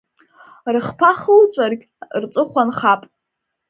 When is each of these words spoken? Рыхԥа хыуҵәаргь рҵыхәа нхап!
Рыхԥа 0.73 1.11
хыуҵәаргь 1.19 1.83
рҵыхәа 2.21 2.63
нхап! 2.67 3.01